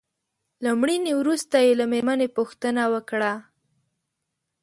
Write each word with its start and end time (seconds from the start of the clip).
له 0.63 0.69
مړینې 0.81 1.13
وروسته 1.17 1.55
يې 1.65 1.71
له 1.79 1.85
مېرمنې 1.91 2.27
پوښتنه 2.37 2.83
وکړه. 2.93 3.33